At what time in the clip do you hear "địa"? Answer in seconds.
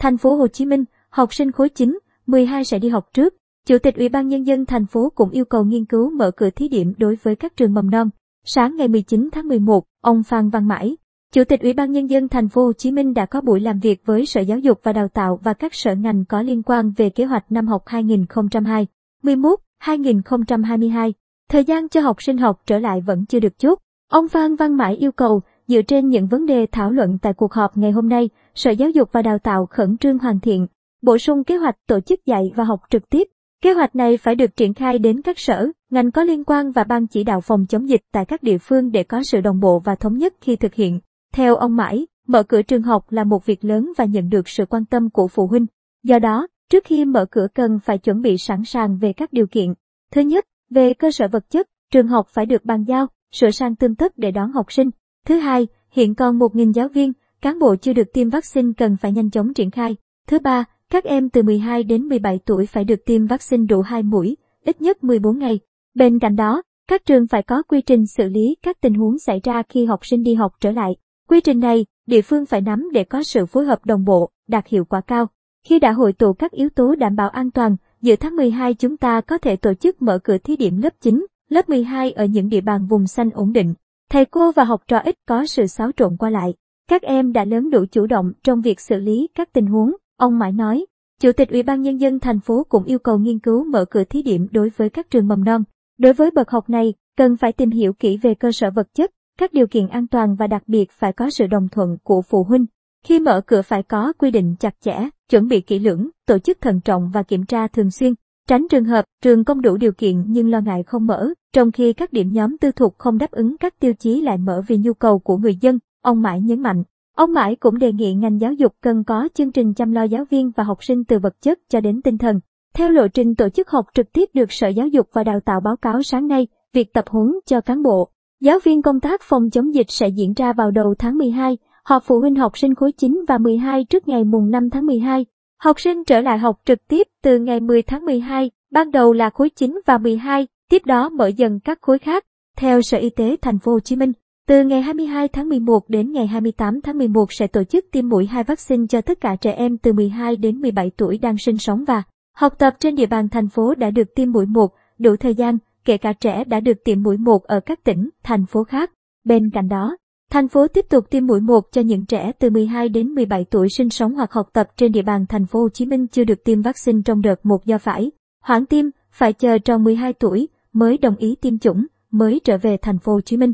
38.42-38.58, 72.06-72.22, 82.48-82.60, 152.94-153.06, 164.92-165.02